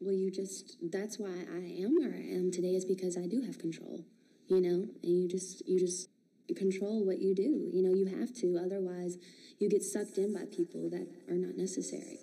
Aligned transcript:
well, 0.00 0.14
you 0.14 0.30
just, 0.30 0.76
that's 0.90 1.18
why 1.18 1.28
I 1.28 1.82
am 1.82 1.96
where 1.96 2.12
I 2.14 2.36
am 2.36 2.50
today 2.50 2.74
is 2.74 2.84
because 2.84 3.16
I 3.16 3.26
do 3.26 3.42
have 3.42 3.58
control, 3.58 4.04
you 4.48 4.60
know, 4.60 4.86
and 5.02 5.22
you 5.22 5.28
just, 5.28 5.66
you 5.66 5.78
just 5.78 6.08
control 6.56 7.06
what 7.06 7.20
you 7.20 7.34
do. 7.34 7.70
You 7.72 7.82
know, 7.82 7.94
you 7.94 8.06
have 8.18 8.34
to, 8.34 8.60
otherwise, 8.62 9.16
you 9.58 9.70
get 9.70 9.82
sucked 9.82 10.18
in 10.18 10.34
by 10.34 10.44
people 10.50 10.90
that 10.90 11.06
are 11.28 11.36
not 11.36 11.56
necessary. 11.56 12.18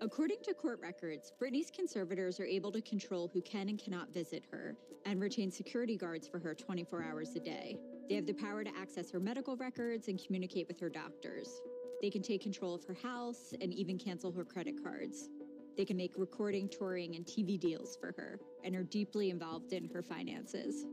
According 0.00 0.38
to 0.44 0.54
court 0.54 0.80
records, 0.82 1.32
Brittany's 1.38 1.70
conservators 1.70 2.40
are 2.40 2.44
able 2.44 2.72
to 2.72 2.80
control 2.80 3.30
who 3.32 3.40
can 3.42 3.68
and 3.68 3.78
cannot 3.78 4.12
visit 4.12 4.42
her 4.50 4.74
and 5.06 5.20
retain 5.20 5.50
security 5.50 5.96
guards 5.96 6.26
for 6.26 6.40
her 6.40 6.54
24 6.54 7.04
hours 7.04 7.36
a 7.36 7.40
day. 7.40 7.76
They 8.08 8.16
have 8.16 8.26
the 8.26 8.32
power 8.32 8.64
to 8.64 8.70
access 8.76 9.10
her 9.12 9.20
medical 9.20 9.56
records 9.56 10.08
and 10.08 10.20
communicate 10.24 10.66
with 10.66 10.80
her 10.80 10.88
doctors. 10.88 11.60
They 12.00 12.10
can 12.10 12.22
take 12.22 12.42
control 12.42 12.74
of 12.74 12.84
her 12.84 12.96
house 13.00 13.54
and 13.60 13.72
even 13.72 13.96
cancel 13.96 14.32
her 14.32 14.44
credit 14.44 14.82
cards. 14.82 15.28
They 15.76 15.84
can 15.84 15.96
make 15.96 16.12
recording, 16.16 16.68
touring, 16.68 17.16
and 17.16 17.24
TV 17.24 17.58
deals 17.58 17.96
for 18.00 18.12
her 18.18 18.38
and 18.64 18.76
are 18.76 18.82
deeply 18.82 19.30
involved 19.30 19.72
in 19.72 19.88
her 19.92 20.02
finances. 20.02 20.86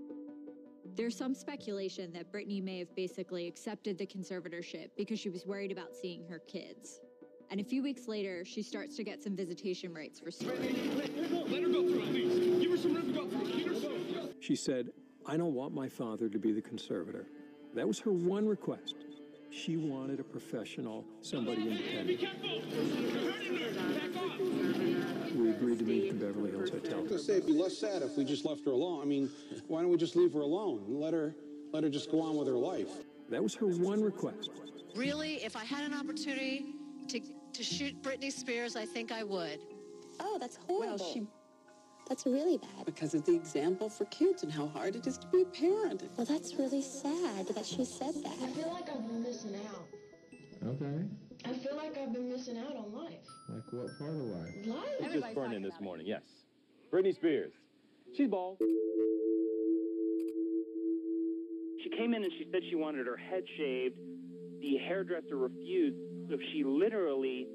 There's 0.96 1.16
some 1.16 1.36
speculation 1.36 2.12
that 2.14 2.32
Brittany 2.32 2.62
may 2.62 2.80
have 2.80 2.96
basically 2.96 3.48
accepted 3.48 3.98
the 3.98 4.06
conservatorship 4.06 4.90
because 4.98 5.20
she 5.20 5.30
was 5.30 5.46
worried 5.46 5.72
about 5.72 5.96
seeing 5.96 6.26
her 6.28 6.40
kids. 6.40 7.00
And 7.52 7.60
a 7.60 7.64
few 7.64 7.82
weeks 7.82 8.08
later, 8.08 8.46
she 8.46 8.62
starts 8.62 8.96
to 8.98 9.04
get 9.04 9.24
some 9.24 9.36
visitation 9.36 9.94
rights 9.94 10.20
for 10.20 10.32
storage. 10.32 10.76
Let 10.96 11.10
her 11.64 11.70
go 11.70 11.88
through 11.88 12.02
at 12.04 12.10
least. 12.10 12.62
Give 12.62 12.72
her 12.72 12.78
some 12.78 12.94
room 12.94 13.08
to 13.08 13.14
go 13.14 13.28
through. 13.28 14.34
She 14.40 14.56
said, 14.56 14.90
I 15.26 15.36
don't 15.36 15.54
want 15.54 15.74
my 15.74 15.90
father 15.90 16.30
to 16.30 16.40
be 16.40 16.52
the 16.52 16.62
conservator. 16.62 17.28
That 17.74 17.88
was 17.88 18.00
her 18.00 18.12
one 18.12 18.48
request. 18.48 18.96
She 19.52 19.78
wanted 19.78 20.20
a 20.20 20.24
professional, 20.24 21.06
somebody 21.22 21.64
Be 21.64 21.72
independent. 21.72 22.20
careful. 22.20 22.50
You're 22.50 23.32
hurting 23.32 23.58
her. 23.58 23.72
Back 24.00 24.24
off. 24.24 25.32
We 25.36 25.50
agreed 25.50 25.80
to 25.80 25.86
meet 25.86 26.10
at 26.10 26.20
the 26.20 26.26
Beverly 26.26 26.52
Hills 26.52 26.70
Hotel. 26.70 27.00
I 27.00 27.04
gonna 27.04 27.20
say 27.20 27.34
it'd 27.34 27.48
be 27.48 27.54
less 27.54 27.78
sad 27.78 28.02
if 28.04 28.16
we 28.18 28.24
just 28.24 28.46
left 28.46 28.64
her 28.66 28.72
alone. 28.72 29.02
I 29.02 29.06
mean, 29.06 29.30
why 29.68 29.82
don't 29.82 29.90
we 29.92 29.98
just 29.98 30.16
leave 30.16 30.34
her 30.34 30.42
alone 30.42 30.84
and 30.88 31.00
let 31.00 31.14
her 31.14 31.36
let 31.72 31.84
her 31.84 31.90
just 31.90 32.12
go 32.12 32.22
on 32.22 32.36
with 32.38 32.48
her 32.48 32.54
life? 32.56 32.90
That 33.30 33.42
was 33.44 33.54
her 33.56 33.68
one 33.68 34.02
request. 34.04 34.50
Really, 34.96 35.36
if 35.44 35.56
I 35.56 35.64
had 35.64 35.84
an 35.84 35.94
opportunity 35.94 36.74
to, 37.10 37.20
to 37.54 37.64
shoot 37.64 38.02
Britney 38.02 38.32
Spears, 38.32 38.76
I 38.76 38.86
think 38.86 39.12
I 39.12 39.24
would. 39.24 39.60
Oh, 40.20 40.38
that's 40.40 40.58
horrible. 40.68 40.98
Well, 40.98 41.14
she 41.14 41.28
that's 42.10 42.26
really 42.26 42.58
bad. 42.58 42.86
because 42.86 43.14
of 43.14 43.24
the 43.26 43.36
example 43.36 43.88
for 43.88 44.06
kids 44.06 44.42
and 44.44 44.52
how 44.52 44.68
hard 44.68 44.96
it 44.96 45.06
is 45.06 45.18
to 45.20 45.28
be 45.28 45.44
a 45.44 45.46
parent. 45.46 46.04
Well, 46.18 46.26
that's 46.26 46.56
really 46.56 46.82
sad 46.82 47.48
that 47.48 47.66
she 47.66 47.86
said 47.86 48.16
that. 48.24 48.34
I 48.44 48.48
feel 48.48 48.72
like 48.74 48.90
I've 48.90 49.08
been 49.08 49.22
missing 49.22 49.56
out. 49.70 49.88
Okay. 50.68 51.06
I 51.46 51.54
feel 51.54 51.78
like 51.78 51.98
I've 51.98 52.12
been 52.12 52.28
missing 52.28 52.58
out 52.58 52.76
on 52.76 52.92
life. 52.94 53.14
Like 53.48 53.72
what 53.72 53.88
part 53.98 54.12
of 54.12 54.22
life? 54.22 54.50
Life? 54.66 55.14
just 55.14 55.36
burned 55.36 55.54
in 55.54 55.62
this 55.62 55.80
morning, 55.80 56.08
yes. 56.08 56.24
Britney 56.92 57.16
Spears. 57.16 57.54
She's 58.18 58.28
bald. 58.28 58.58
She 61.84 61.90
came 61.96 62.14
in 62.14 62.24
and 62.24 62.32
she 62.38 62.46
said 62.52 62.62
she 62.70 62.76
wanted 62.76 63.06
her 63.06 63.16
head 63.16 63.44
shaved. 63.56 63.96
The 64.62 64.78
hairdresser 64.88 65.38
refused, 65.38 65.96
so 66.30 66.38
she 66.52 66.64
literally 66.66 67.48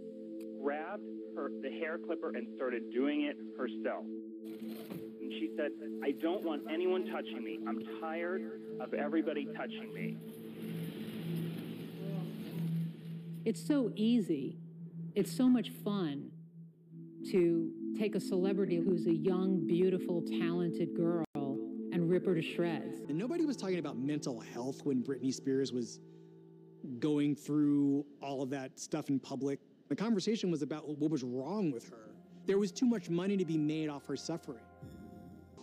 grabbed 0.62 1.02
her 1.36 1.50
the 1.60 1.68
hair 1.68 1.98
clipper 1.98 2.30
and 2.30 2.46
started 2.56 2.90
doing 2.92 3.22
it 3.22 3.36
herself. 3.58 4.04
And 5.20 5.32
she 5.32 5.50
said, 5.56 5.70
I 6.02 6.12
don't 6.12 6.44
want 6.44 6.62
anyone 6.70 7.06
touching 7.06 7.42
me. 7.42 7.58
I'm 7.66 7.82
tired 8.00 8.42
of 8.80 8.94
everybody 8.94 9.46
touching 9.56 9.92
me. 9.92 10.16
It's 13.44 13.64
so 13.64 13.92
easy. 13.94 14.56
It's 15.14 15.34
so 15.34 15.48
much 15.48 15.70
fun 15.84 16.30
to 17.30 17.70
take 17.98 18.14
a 18.14 18.20
celebrity 18.20 18.76
who's 18.76 19.06
a 19.06 19.14
young, 19.14 19.66
beautiful, 19.66 20.22
talented 20.22 20.94
girl 20.94 21.24
and 21.34 22.10
rip 22.10 22.26
her 22.26 22.34
to 22.34 22.42
shreds. 22.42 23.00
And 23.08 23.16
nobody 23.16 23.44
was 23.44 23.56
talking 23.56 23.78
about 23.78 23.96
mental 23.96 24.40
health 24.40 24.80
when 24.84 25.02
Britney 25.02 25.32
Spears 25.32 25.72
was 25.72 26.00
going 26.98 27.34
through 27.34 28.04
all 28.20 28.42
of 28.42 28.50
that 28.50 28.78
stuff 28.78 29.08
in 29.08 29.18
public. 29.20 29.60
The 29.88 29.96
conversation 29.96 30.50
was 30.50 30.62
about 30.62 30.88
what 30.98 31.10
was 31.10 31.22
wrong 31.22 31.70
with 31.70 31.88
her. 31.90 32.13
There 32.46 32.58
was 32.58 32.72
too 32.72 32.86
much 32.86 33.08
money 33.08 33.36
to 33.36 33.44
be 33.44 33.56
made 33.56 33.88
off 33.88 34.06
her 34.06 34.16
suffering. 34.16 34.64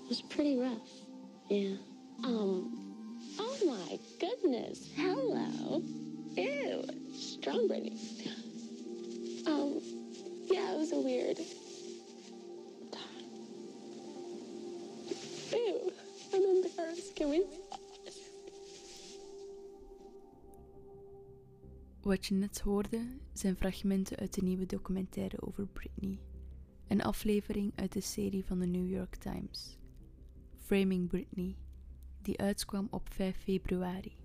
It 0.04 0.10
was 0.10 0.22
pretty 0.22 0.58
rough. 0.58 0.90
Yeah. 1.50 1.76
Um, 2.24 2.96
oh 3.40 3.58
my 3.66 4.00
goodness. 4.20 4.90
Hello. 4.96 5.82
Ew. 6.36 6.84
Strong 7.14 7.68
Brittany. 7.68 7.98
Um, 9.46 9.80
yeah, 10.46 10.74
it 10.74 10.78
was 10.78 10.92
a 10.92 11.00
weird 11.00 11.38
time. 12.92 13.26
Ew. 15.52 15.92
I'm 16.34 16.44
embarrassed. 16.64 17.16
Can 17.16 17.30
we? 17.30 17.46
Wat 22.02 22.26
je 22.26 22.34
net 22.34 22.60
hoorde 22.60 23.08
zijn 23.34 23.56
fragmenten 23.56 24.18
uit 24.18 24.34
de 24.34 24.42
nieuwe 24.42 24.66
documentaire 24.66 25.42
over 25.42 25.68
Britney, 25.68 26.20
een 26.92 27.02
aflevering 27.02 27.72
uit 27.76 27.92
de 27.92 28.02
serie 28.02 28.46
van 28.46 28.60
de 28.60 28.66
New 28.66 28.90
York 28.90 29.16
Times, 29.16 29.78
Framing 30.56 31.08
Britney, 31.08 31.56
die 32.22 32.40
uitkwam 32.40 32.88
op 32.90 33.14
5 33.14 33.38
februari. 33.38 34.16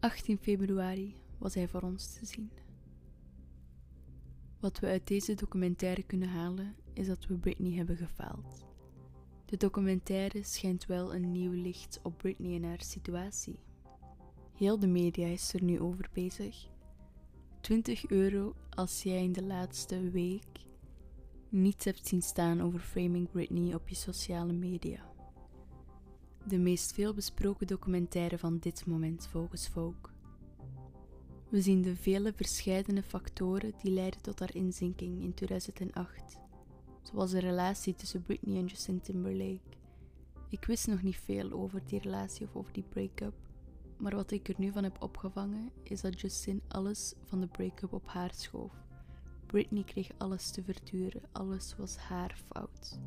18 0.00 0.38
februari 0.38 1.16
was 1.38 1.54
hij 1.54 1.68
voor 1.68 1.80
ons 1.80 2.14
te 2.14 2.26
zien. 2.26 2.50
Wat 4.60 4.78
we 4.78 4.86
uit 4.86 5.06
deze 5.06 5.34
documentaire 5.34 6.02
kunnen 6.02 6.28
halen 6.28 6.76
is 6.92 7.06
dat 7.06 7.26
we 7.26 7.38
Britney 7.38 7.72
hebben 7.72 7.96
gefaald. 7.96 8.66
De 9.44 9.56
documentaire 9.56 10.42
schijnt 10.42 10.86
wel 10.86 11.14
een 11.14 11.32
nieuw 11.32 11.52
licht 11.52 12.00
op 12.02 12.18
Britney 12.18 12.54
en 12.54 12.64
haar 12.64 12.82
situatie. 12.82 13.58
Heel 14.52 14.78
de 14.78 14.86
media 14.86 15.26
is 15.26 15.54
er 15.54 15.62
nu 15.62 15.80
over 15.80 16.10
bezig. 16.12 16.66
20 17.60 18.06
euro 18.06 18.54
als 18.70 19.02
jij 19.02 19.22
in 19.22 19.32
de 19.32 19.44
laatste 19.44 20.10
week 20.10 20.70
niets 21.52 21.84
hebt 21.84 22.08
zien 22.08 22.22
staan 22.22 22.60
over 22.60 22.80
Framing 22.80 23.30
Britney 23.30 23.74
op 23.74 23.88
je 23.88 23.94
sociale 23.94 24.52
media. 24.52 25.10
De 26.44 26.58
meest 26.58 26.92
veelbesproken 26.92 27.66
documentaire 27.66 28.38
van 28.38 28.58
dit 28.58 28.86
moment 28.86 29.26
volgens 29.26 29.68
Vogue. 29.68 30.10
We 31.48 31.60
zien 31.60 31.82
de 31.82 31.96
vele 31.96 32.32
verscheidene 32.32 33.02
factoren 33.02 33.72
die 33.82 33.92
leiden 33.92 34.22
tot 34.22 34.38
haar 34.38 34.54
inzinking 34.54 35.22
in 35.22 35.34
2008, 35.34 36.38
zoals 37.02 37.30
de 37.30 37.40
relatie 37.40 37.94
tussen 37.94 38.22
Britney 38.22 38.56
en 38.56 38.66
Justin 38.66 39.00
Timberlake. 39.00 39.76
Ik 40.48 40.64
wist 40.64 40.86
nog 40.86 41.02
niet 41.02 41.16
veel 41.16 41.50
over 41.50 41.82
die 41.86 42.00
relatie 42.00 42.46
of 42.46 42.56
over 42.56 42.72
die 42.72 42.86
break-up, 42.88 43.34
maar 43.96 44.14
wat 44.14 44.30
ik 44.30 44.48
er 44.48 44.54
nu 44.58 44.72
van 44.72 44.84
heb 44.84 45.02
opgevangen 45.02 45.70
is 45.82 46.00
dat 46.00 46.20
Justin 46.20 46.62
alles 46.68 47.14
van 47.22 47.40
de 47.40 47.46
break-up 47.46 47.92
op 47.92 48.06
haar 48.06 48.34
schoof. 48.34 48.72
Britney 49.52 49.84
kreeg 49.84 50.10
alles 50.18 50.50
te 50.50 50.62
verduren, 50.62 51.22
alles 51.32 51.76
was 51.76 51.96
haar 51.96 52.36
fout. 52.46 52.98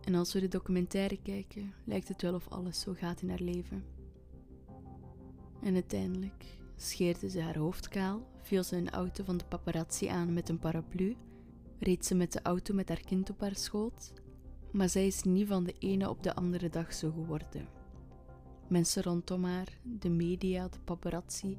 En 0.00 0.14
als 0.14 0.32
we 0.32 0.40
de 0.40 0.48
documentaire 0.48 1.22
kijken, 1.22 1.74
lijkt 1.84 2.08
het 2.08 2.22
wel 2.22 2.34
of 2.34 2.48
alles 2.48 2.80
zo 2.80 2.92
gaat 2.92 3.22
in 3.22 3.28
haar 3.28 3.40
leven. 3.40 3.84
En 5.62 5.74
uiteindelijk 5.74 6.58
scheerde 6.76 7.30
ze 7.30 7.40
haar 7.40 7.58
hoofd 7.58 7.88
kaal, 7.88 8.26
viel 8.42 8.62
ze 8.62 8.76
een 8.76 8.90
auto 8.90 9.24
van 9.24 9.36
de 9.36 9.44
paparazzi 9.44 10.06
aan 10.06 10.32
met 10.32 10.48
een 10.48 10.58
paraplu, 10.58 11.16
reed 11.78 12.06
ze 12.06 12.14
met 12.14 12.32
de 12.32 12.42
auto 12.42 12.74
met 12.74 12.88
haar 12.88 13.00
kind 13.00 13.30
op 13.30 13.40
haar 13.40 13.56
schoot, 13.56 14.12
maar 14.72 14.88
zij 14.88 15.06
is 15.06 15.22
niet 15.22 15.46
van 15.46 15.64
de 15.64 15.74
ene 15.78 16.08
op 16.08 16.22
de 16.22 16.34
andere 16.34 16.68
dag 16.68 16.92
zo 16.92 17.10
geworden. 17.10 17.68
Mensen 18.68 19.02
rondom 19.02 19.44
haar, 19.44 19.78
de 19.82 20.10
media, 20.10 20.68
de 20.68 20.80
paparazzi, 20.84 21.58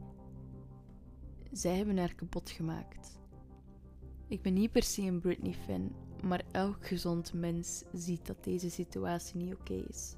zij 1.52 1.78
hebben 1.78 1.98
haar 1.98 2.16
kapot 2.16 2.50
gemaakt. 2.50 3.21
Ik 4.32 4.42
ben 4.42 4.54
niet 4.54 4.72
per 4.72 4.84
se 4.84 5.02
een 5.02 5.20
Britney-fan, 5.20 5.92
maar 6.24 6.44
elk 6.52 6.88
gezond 6.88 7.34
mens 7.34 7.84
ziet 7.94 8.26
dat 8.26 8.44
deze 8.44 8.70
situatie 8.70 9.36
niet 9.38 9.54
oké 9.54 9.74
is. 9.74 10.16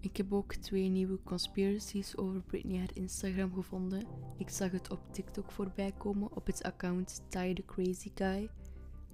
Ik 0.00 0.16
heb 0.16 0.32
ook 0.32 0.54
twee 0.54 0.88
nieuwe 0.88 1.18
conspiracies 1.24 2.16
over 2.16 2.40
Britney 2.40 2.78
haar 2.78 2.90
Instagram 2.94 3.54
gevonden. 3.54 4.06
Ik 4.38 4.48
zag 4.48 4.70
het 4.70 4.90
op 4.90 5.00
TikTok 5.12 5.52
voorbij 5.52 5.92
komen 5.92 6.36
op 6.36 6.46
het 6.46 6.62
account 6.62 7.22
Ty 7.28 7.54
the 7.54 7.64
Crazy 7.64 8.10
Guy. 8.14 8.50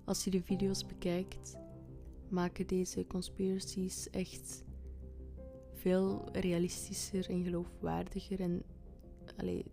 Als 0.05 0.25
je 0.25 0.31
de 0.31 0.43
video's 0.43 0.87
bekijkt, 0.87 1.57
maken 2.29 2.67
deze 2.67 3.07
conspiracies 3.07 4.11
echt 4.11 4.65
veel 5.75 6.29
realistischer 6.33 7.31
en 7.31 7.45
geloofwaardiger. 7.45 8.41
En 8.41 8.63
allee, 9.37 9.65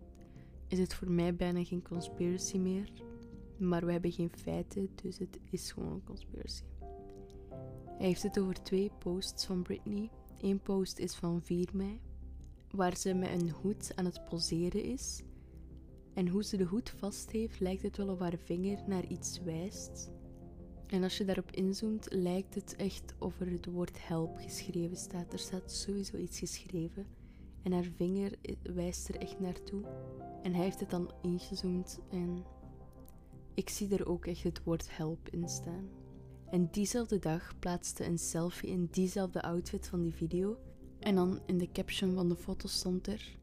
is 0.72 0.78
het 0.78 0.94
voor 0.94 1.10
mij 1.10 1.34
bijna 1.34 1.64
geen 1.64 1.82
conspiracy 1.82 2.58
meer. 2.58 2.92
Maar 3.56 3.86
we 3.86 3.92
hebben 3.92 4.12
geen 4.12 4.30
feiten, 4.36 4.90
dus 5.02 5.18
het 5.18 5.38
is 5.50 5.72
gewoon 5.72 5.92
een 5.92 6.04
conspiracy. 6.04 6.62
Hij 7.84 8.06
heeft 8.06 8.22
het 8.22 8.38
over 8.38 8.62
twee 8.62 8.90
posts 8.98 9.46
van 9.46 9.62
Britney. 9.62 10.10
Eén 10.40 10.60
post 10.60 10.98
is 10.98 11.14
van 11.14 11.42
4 11.42 11.68
mei, 11.72 12.00
waar 12.70 12.96
ze 12.96 13.14
met 13.14 13.40
een 13.40 13.50
hoed 13.50 13.92
aan 13.96 14.04
het 14.04 14.24
poseren 14.24 14.82
is. 14.82 15.22
En 16.14 16.28
hoe 16.28 16.44
ze 16.44 16.56
de 16.56 16.64
hoed 16.64 16.90
vast 16.90 17.30
heeft, 17.30 17.60
lijkt 17.60 17.82
het 17.82 17.96
wel 17.96 18.08
of 18.08 18.18
haar 18.18 18.38
vinger 18.44 18.78
naar 18.86 19.06
iets 19.06 19.40
wijst. 19.42 20.10
En 20.86 21.02
als 21.02 21.18
je 21.18 21.24
daarop 21.24 21.50
inzoomt, 21.50 22.06
lijkt 22.10 22.54
het 22.54 22.76
echt 22.76 23.14
of 23.18 23.40
er 23.40 23.50
het 23.50 23.66
woord 23.66 24.06
help 24.06 24.36
geschreven 24.36 24.96
staat. 24.96 25.32
Er 25.32 25.38
staat 25.38 25.72
sowieso 25.72 26.16
iets 26.16 26.38
geschreven. 26.38 27.06
En 27.62 27.72
haar 27.72 27.88
vinger 27.96 28.32
wijst 28.62 29.08
er 29.08 29.16
echt 29.16 29.40
naartoe. 29.40 29.82
En 30.42 30.54
hij 30.54 30.64
heeft 30.64 30.80
het 30.80 30.90
dan 30.90 31.10
ingezoomd 31.22 32.00
en 32.10 32.44
ik 33.54 33.68
zie 33.68 33.96
er 33.96 34.08
ook 34.08 34.26
echt 34.26 34.42
het 34.42 34.64
woord 34.64 34.96
help 34.96 35.28
in 35.28 35.48
staan. 35.48 35.88
En 36.50 36.68
diezelfde 36.70 37.18
dag 37.18 37.58
plaatste 37.58 38.04
een 38.04 38.18
selfie 38.18 38.70
in 38.70 38.88
diezelfde 38.90 39.42
outfit 39.42 39.88
van 39.88 40.02
die 40.02 40.14
video. 40.14 40.56
En 40.98 41.14
dan 41.14 41.40
in 41.46 41.58
de 41.58 41.72
caption 41.72 42.14
van 42.14 42.28
de 42.28 42.36
foto 42.36 42.68
stond 42.68 43.06
er: 43.06 43.36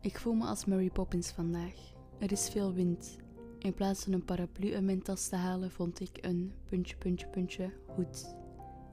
Ik 0.00 0.18
voel 0.18 0.34
me 0.34 0.44
als 0.44 0.64
Mary 0.64 0.90
Poppins 0.90 1.30
vandaag. 1.30 1.92
Er 2.18 2.32
is 2.32 2.48
veel 2.48 2.72
wind. 2.72 3.16
In 3.58 3.74
plaats 3.74 4.04
van 4.04 4.12
een 4.12 4.24
paraplu 4.24 4.68
in 4.68 4.84
mijn 4.84 5.02
tas 5.02 5.28
te 5.28 5.36
halen, 5.36 5.70
vond 5.70 6.00
ik 6.00 6.18
een 6.20 6.52
puntje, 6.68 6.96
puntje, 6.96 7.26
puntje 7.26 7.72
hoed. 7.86 8.36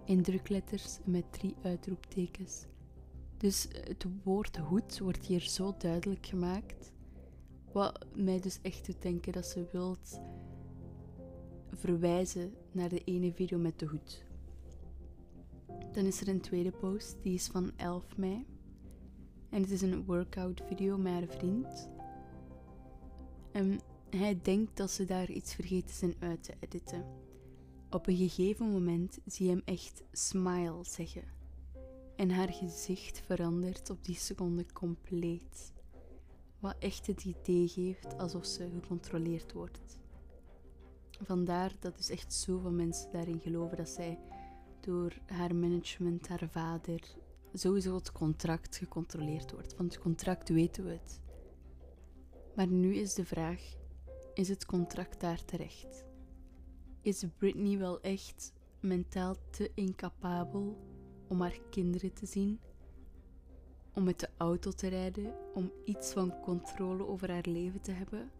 In 0.06 0.22
drukletters 0.22 1.00
met 1.04 1.24
drie 1.32 1.56
uitroeptekens. 1.64 2.66
Dus 3.42 3.68
het 3.72 4.06
woord 4.24 4.58
hoed 4.58 5.00
wordt 5.00 5.26
hier 5.26 5.42
zo 5.42 5.76
duidelijk 5.78 6.26
gemaakt. 6.26 6.92
Wat 7.72 8.06
mij 8.16 8.40
dus 8.40 8.60
echt 8.62 8.86
doet 8.86 9.02
denken 9.02 9.32
dat 9.32 9.46
ze 9.46 9.66
wilt 9.72 10.20
verwijzen 11.72 12.54
naar 12.72 12.90
de 12.90 13.04
ene 13.04 13.34
video 13.34 13.58
met 13.58 13.80
de 13.80 13.86
hoed. 13.86 14.24
Dan 15.92 16.06
is 16.06 16.22
er 16.22 16.28
een 16.28 16.42
tweede 16.42 16.72
post, 16.72 17.16
die 17.22 17.34
is 17.34 17.48
van 17.48 17.72
11 17.76 18.18
mei. 18.18 18.46
En 19.50 19.62
het 19.62 19.72
is 19.72 19.82
een 19.82 20.06
workout 20.06 20.62
video 20.68 20.98
met 20.98 21.14
haar 21.14 21.28
vriend. 21.28 21.90
En 23.52 23.80
hij 24.10 24.40
denkt 24.42 24.78
dat 24.78 24.92
ze 24.92 25.06
daar 25.06 25.32
iets 25.32 25.56
vergeten 25.56 25.96
zijn 25.96 26.16
uit 26.20 26.44
te 26.44 26.54
editen. 26.60 27.06
Op 27.90 28.08
een 28.08 28.18
gegeven 28.18 28.72
moment 28.72 29.20
zie 29.26 29.46
je 29.46 29.52
hem 29.52 29.62
echt 29.66 30.04
smile 30.12 30.84
zeggen. 30.84 31.41
En 32.22 32.30
haar 32.30 32.54
gezicht 32.54 33.22
verandert 33.26 33.90
op 33.90 34.06
die 34.06 34.16
seconde 34.16 34.66
compleet. 34.74 35.74
Wat 36.60 36.76
echt 36.80 37.08
het 37.08 37.24
idee 37.24 37.68
geeft 37.68 38.18
alsof 38.18 38.46
ze 38.46 38.70
gecontroleerd 38.70 39.54
wordt. 39.54 39.98
Vandaar 41.22 41.72
dat 41.80 41.98
dus 41.98 42.10
echt 42.10 42.34
zoveel 42.34 42.72
mensen 42.72 43.12
daarin 43.12 43.40
geloven 43.40 43.78
dat 43.78 43.90
zij 43.90 44.20
door 44.80 45.14
haar 45.26 45.56
management, 45.56 46.28
haar 46.28 46.50
vader, 46.50 47.16
sowieso 47.54 47.96
het 47.96 48.12
contract 48.12 48.78
gecontroleerd 48.78 49.52
wordt. 49.52 49.74
Van 49.74 49.86
het 49.86 50.00
contract 50.00 50.50
weten 50.50 50.84
we 50.84 50.92
het. 50.92 51.20
Maar 52.56 52.68
nu 52.68 52.96
is 52.96 53.14
de 53.14 53.26
vraag: 53.26 53.76
is 54.34 54.50
het 54.50 54.66
contract 54.66 55.20
daar 55.20 55.46
terecht? 55.46 56.06
Is 57.02 57.26
Britney 57.38 57.78
wel 57.78 58.02
echt 58.02 58.54
mentaal 58.80 59.36
te 59.50 59.72
incapabel 59.74 60.91
om 61.32 61.42
haar 61.42 61.60
kinderen 61.70 62.14
te 62.14 62.26
zien? 62.26 62.60
Om 63.94 64.04
met 64.04 64.20
de 64.20 64.30
auto 64.38 64.72
te 64.72 64.88
rijden? 64.88 65.34
Om 65.54 65.72
iets 65.86 66.14
van 66.14 66.40
controle 66.42 67.08
over 67.08 67.32
haar 67.32 67.46
leven 67.48 67.82
te 67.82 67.92
hebben? 67.92 68.32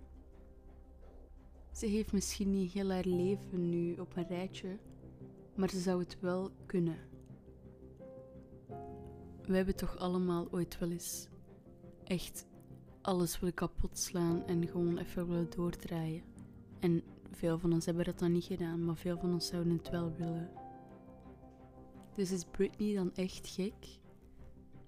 Ze 1.72 1.86
heeft 1.86 2.12
misschien 2.12 2.52
niet 2.52 2.72
heel 2.72 2.90
haar 2.90 3.06
leven 3.06 3.70
nu 3.70 3.96
op 3.96 4.16
een 4.16 4.28
rijtje, 4.28 4.78
maar 5.56 5.70
ze 5.70 5.80
zou 5.80 6.00
het 6.00 6.18
wel 6.20 6.52
kunnen. 6.66 6.98
We 9.46 9.56
hebben 9.56 9.76
toch 9.76 9.98
allemaal 9.98 10.48
ooit 10.52 10.80
wel 10.80 10.90
eens 10.90 11.28
echt 12.04 12.46
alles 13.02 13.40
willen 13.40 13.56
kapot 13.56 13.98
slaan 13.98 14.46
en 14.46 14.68
gewoon 14.68 14.98
even 14.98 15.28
willen 15.28 15.50
doordraaien. 15.50 16.24
En 16.80 17.04
veel 17.32 17.60
van 17.60 17.74
ons 17.74 17.86
hebben 17.86 18.06
dat 18.06 18.20
dan 18.20 18.32
niet 18.32 18.44
gedaan, 18.44 18.86
maar 18.86 18.98
veel 18.98 19.18
van 19.18 19.34
ons 19.34 19.48
zouden 19.48 19.78
het 19.78 19.90
wel 19.90 20.16
willen. 20.18 20.61
Dus 22.16 22.32
is 22.32 22.44
Britney 22.44 22.94
dan 22.96 23.16
echt 23.16 23.48
gek? 23.48 24.00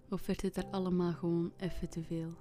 Of 0.09 0.25
werd 0.25 0.41
het 0.41 0.57
er 0.57 0.65
allemaal 0.65 1.13
gewoon 1.13 1.53
even 1.57 1.89
te 1.89 2.03
veel? 2.03 2.33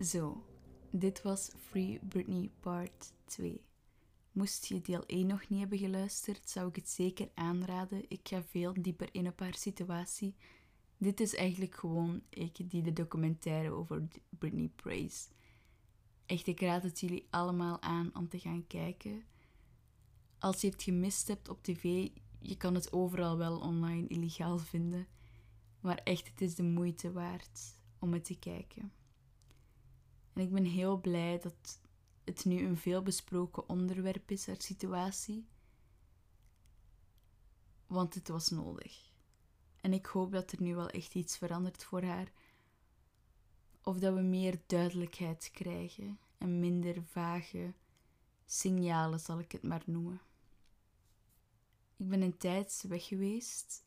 Zo, 0.00 0.44
dit 0.90 1.22
was 1.22 1.50
Free 1.58 2.00
Britney 2.08 2.50
Part 2.60 3.12
2. 3.24 3.60
Moest 4.32 4.66
je 4.66 4.80
deel 4.80 5.06
1 5.06 5.26
nog 5.26 5.48
niet 5.48 5.60
hebben 5.60 5.78
geluisterd, 5.78 6.50
zou 6.50 6.68
ik 6.68 6.76
het 6.76 6.88
zeker 6.88 7.28
aanraden. 7.34 8.04
Ik 8.08 8.20
ga 8.22 8.42
veel 8.42 8.72
dieper 8.82 9.08
in 9.12 9.26
op 9.26 9.40
haar 9.40 9.54
situatie. 9.54 10.34
Dit 10.96 11.20
is 11.20 11.34
eigenlijk 11.34 11.74
gewoon 11.74 12.22
ik 12.28 12.70
die 12.70 12.82
de 12.82 12.92
documentaire 12.92 13.70
over 13.70 14.08
Britney 14.28 14.70
praise. 14.76 15.28
Echt, 16.26 16.46
ik 16.46 16.60
raad 16.60 16.82
het 16.82 17.00
jullie 17.00 17.26
allemaal 17.30 17.82
aan 17.82 18.10
om 18.14 18.28
te 18.28 18.38
gaan 18.38 18.66
kijken. 18.66 19.22
Als 20.38 20.60
je 20.60 20.68
het 20.68 20.82
gemist 20.82 21.28
hebt 21.28 21.48
op 21.48 21.62
tv, 21.62 22.08
je 22.40 22.56
kan 22.56 22.74
het 22.74 22.92
overal 22.92 23.36
wel 23.36 23.58
online 23.58 24.08
illegaal 24.08 24.58
vinden. 24.58 25.06
Maar 25.80 25.96
echt, 25.96 26.28
het 26.28 26.40
is 26.40 26.54
de 26.54 26.62
moeite 26.62 27.12
waard 27.12 27.78
om 27.98 28.12
het 28.12 28.24
te 28.24 28.38
kijken. 28.38 28.92
En 30.32 30.42
ik 30.42 30.52
ben 30.52 30.64
heel 30.64 31.00
blij 31.00 31.38
dat 31.38 31.80
het 32.24 32.44
nu 32.44 32.66
een 32.66 32.76
veelbesproken 32.76 33.68
onderwerp 33.68 34.30
is, 34.30 34.46
haar 34.46 34.60
situatie. 34.60 35.46
Want 37.86 38.14
het 38.14 38.28
was 38.28 38.48
nodig. 38.48 39.10
En 39.80 39.92
ik 39.92 40.06
hoop 40.06 40.32
dat 40.32 40.52
er 40.52 40.62
nu 40.62 40.74
wel 40.74 40.88
echt 40.88 41.14
iets 41.14 41.36
verandert 41.36 41.84
voor 41.84 42.02
haar. 42.02 42.32
Of 43.82 43.98
dat 43.98 44.14
we 44.14 44.20
meer 44.20 44.60
duidelijkheid 44.66 45.50
krijgen 45.52 46.18
en 46.38 46.60
minder 46.60 47.02
vage 47.02 47.74
signalen, 48.46 49.20
zal 49.20 49.38
ik 49.38 49.52
het 49.52 49.62
maar 49.62 49.82
noemen. 49.86 50.20
Ik 52.00 52.08
ben 52.08 52.22
een 52.22 52.36
tijd 52.36 52.84
weg 52.88 53.06
geweest 53.06 53.84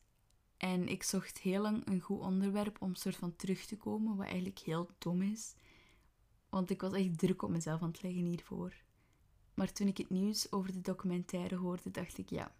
en 0.56 0.88
ik 0.88 1.02
zocht 1.02 1.38
heel 1.38 1.62
lang 1.62 1.86
een 1.86 2.00
goed 2.00 2.20
onderwerp 2.20 2.82
om 2.82 2.94
soort 2.94 3.16
van 3.16 3.36
terug 3.36 3.64
te 3.64 3.76
komen, 3.76 4.16
wat 4.16 4.26
eigenlijk 4.26 4.58
heel 4.58 4.90
dom 4.98 5.22
is. 5.22 5.54
Want 6.48 6.70
ik 6.70 6.80
was 6.80 6.92
echt 6.92 7.18
druk 7.18 7.42
op 7.42 7.50
mezelf 7.50 7.82
aan 7.82 7.88
het 7.88 8.02
leggen 8.02 8.24
hiervoor. 8.24 8.74
Maar 9.54 9.72
toen 9.72 9.86
ik 9.86 9.96
het 9.96 10.10
nieuws 10.10 10.52
over 10.52 10.72
de 10.72 10.80
documentaire 10.80 11.56
hoorde, 11.56 11.90
dacht 11.90 12.18
ik 12.18 12.30
ja, 12.30 12.54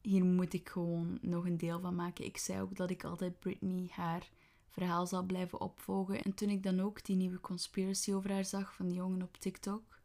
hier 0.00 0.24
moet 0.24 0.52
ik 0.52 0.68
gewoon 0.68 1.18
nog 1.22 1.46
een 1.46 1.58
deel 1.58 1.80
van 1.80 1.94
maken. 1.94 2.24
Ik 2.24 2.36
zei 2.36 2.60
ook 2.60 2.76
dat 2.76 2.90
ik 2.90 3.04
altijd 3.04 3.38
Britney 3.38 3.88
haar 3.90 4.30
verhaal 4.68 5.06
zal 5.06 5.22
blijven 5.22 5.60
opvolgen. 5.60 6.22
En 6.22 6.34
toen 6.34 6.48
ik 6.48 6.62
dan 6.62 6.80
ook 6.80 7.04
die 7.04 7.16
nieuwe 7.16 7.40
conspiracy 7.40 8.12
over 8.12 8.32
haar 8.32 8.44
zag 8.44 8.74
van 8.74 8.86
die 8.86 8.96
jongen 8.96 9.22
op 9.22 9.36
TikTok, 9.36 9.98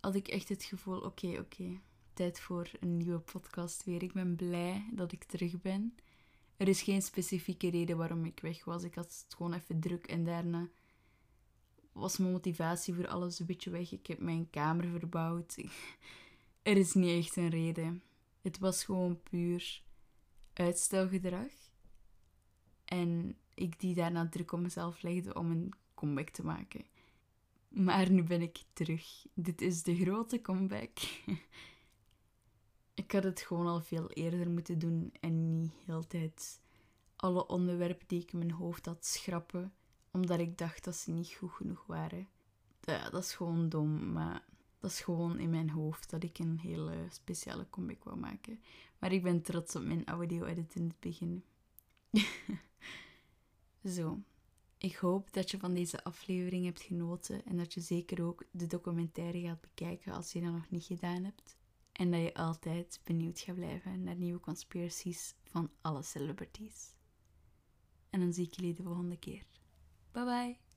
had 0.00 0.14
ik 0.14 0.28
echt 0.28 0.48
het 0.48 0.64
gevoel: 0.64 1.00
oké, 1.00 1.38
oké, 1.38 1.80
tijd 2.12 2.40
voor 2.40 2.70
een 2.80 2.96
nieuwe 2.96 3.18
podcast 3.18 3.84
weer. 3.84 4.02
Ik 4.02 4.12
ben 4.12 4.36
blij 4.36 4.88
dat 4.92 5.12
ik 5.12 5.24
terug 5.24 5.60
ben. 5.60 5.94
Er 6.56 6.68
is 6.68 6.82
geen 6.82 7.02
specifieke 7.02 7.70
reden 7.70 7.96
waarom 7.96 8.24
ik 8.24 8.40
weg 8.40 8.64
was. 8.64 8.82
Ik 8.82 8.94
had 8.94 9.04
het 9.04 9.34
gewoon 9.36 9.52
even 9.52 9.80
druk 9.80 10.06
en 10.06 10.24
daarna 10.24 10.68
was 11.92 12.16
mijn 12.16 12.32
motivatie 12.32 12.94
voor 12.94 13.08
alles 13.08 13.38
een 13.38 13.46
beetje 13.46 13.70
weg. 13.70 13.92
Ik 13.92 14.06
heb 14.06 14.18
mijn 14.18 14.50
kamer 14.50 14.88
verbouwd. 14.88 15.56
er 16.62 16.76
is 16.76 16.92
niet 16.92 17.24
echt 17.24 17.36
een 17.36 17.48
reden. 17.48 18.02
Het 18.40 18.58
was 18.58 18.84
gewoon 18.84 19.22
puur 19.22 19.82
uitstelgedrag. 20.52 21.50
En 22.84 23.36
ik 23.54 23.80
die 23.80 23.94
daarna 23.94 24.28
druk 24.28 24.52
op 24.52 24.60
mezelf 24.60 25.02
legde 25.02 25.34
om 25.34 25.50
een 25.50 25.72
comeback 25.94 26.28
te 26.28 26.44
maken. 26.44 26.84
Maar 27.68 28.10
nu 28.10 28.22
ben 28.22 28.42
ik 28.42 28.62
terug. 28.72 29.26
Dit 29.34 29.60
is 29.60 29.82
de 29.82 29.96
grote 29.96 30.40
comeback. 30.40 30.98
ik 32.94 33.12
had 33.12 33.24
het 33.24 33.40
gewoon 33.40 33.66
al 33.66 33.80
veel 33.80 34.10
eerder 34.10 34.50
moeten 34.50 34.78
doen 34.78 35.12
en 35.20 35.60
niet 35.60 35.72
heel 35.84 36.06
tijd 36.06 36.60
alle 37.16 37.46
onderwerpen 37.46 38.06
die 38.06 38.20
ik 38.20 38.32
in 38.32 38.38
mijn 38.38 38.50
hoofd 38.50 38.86
had 38.86 39.06
schrappen, 39.06 39.72
omdat 40.10 40.38
ik 40.38 40.58
dacht 40.58 40.84
dat 40.84 40.96
ze 40.96 41.10
niet 41.10 41.32
goed 41.32 41.50
genoeg 41.50 41.86
waren. 41.86 42.28
Ja, 42.80 43.10
dat 43.10 43.22
is 43.22 43.34
gewoon 43.34 43.68
dom, 43.68 44.12
maar 44.12 44.44
dat 44.78 44.90
is 44.90 45.00
gewoon 45.00 45.38
in 45.38 45.50
mijn 45.50 45.70
hoofd 45.70 46.10
dat 46.10 46.22
ik 46.22 46.38
een 46.38 46.58
hele 46.58 47.06
speciale 47.10 47.66
comic 47.70 48.04
wou 48.04 48.16
maken. 48.16 48.60
Maar 48.98 49.12
ik 49.12 49.22
ben 49.22 49.42
trots 49.42 49.76
op 49.76 49.82
mijn 49.82 50.06
audio-edit 50.06 50.74
in 50.74 50.84
het 50.84 51.00
begin. 51.00 51.44
Zo. 53.94 54.22
Ik 54.78 54.94
hoop 54.94 55.32
dat 55.32 55.50
je 55.50 55.58
van 55.58 55.74
deze 55.74 56.04
aflevering 56.04 56.64
hebt 56.64 56.82
genoten 56.82 57.44
en 57.44 57.56
dat 57.56 57.74
je 57.74 57.80
zeker 57.80 58.24
ook 58.24 58.44
de 58.50 58.66
documentaire 58.66 59.40
gaat 59.40 59.60
bekijken 59.60 60.12
als 60.12 60.32
je 60.32 60.40
dat 60.40 60.52
nog 60.52 60.70
niet 60.70 60.84
gedaan 60.84 61.24
hebt. 61.24 61.56
En 62.02 62.10
dat 62.10 62.20
je 62.20 62.34
altijd 62.34 63.00
benieuwd 63.04 63.40
gaat 63.40 63.54
blijven 63.54 64.02
naar 64.02 64.16
nieuwe 64.16 64.40
conspiracies 64.40 65.34
van 65.44 65.70
alle 65.80 66.02
celebrities. 66.02 66.94
En 68.10 68.20
dan 68.20 68.32
zie 68.32 68.46
ik 68.46 68.54
jullie 68.54 68.74
de 68.74 68.82
volgende 68.82 69.16
keer. 69.16 69.46
Bye 70.12 70.24
bye! 70.24 70.71